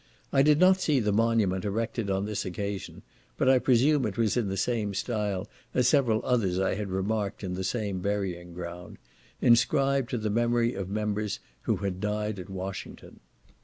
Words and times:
I 0.33 0.41
did 0.41 0.59
not 0.59 0.81
see 0.81 0.99
the 0.99 1.11
monument 1.13 1.63
erected 1.63 2.09
on 2.09 2.25
this 2.25 2.43
occasion, 2.43 3.03
but 3.37 3.47
I 3.47 3.59
presume 3.59 4.03
it 4.07 4.17
was 4.17 4.35
in 4.35 4.47
the 4.49 4.57
same 4.57 4.95
style 4.95 5.47
as 5.75 5.87
several 5.87 6.21
others 6.25 6.57
I 6.57 6.73
had 6.73 6.89
remarked 6.89 7.43
in 7.43 7.53
the 7.53 7.63
same 7.63 7.99
burying 7.99 8.51
ground, 8.55 8.97
inscribed 9.41 10.09
to 10.09 10.17
the 10.17 10.31
memory 10.31 10.73
of 10.73 10.89
members 10.89 11.39
who 11.69 11.75
had 11.75 11.99
died 12.01 12.39
at 12.39 12.49
Washington. 12.49 13.19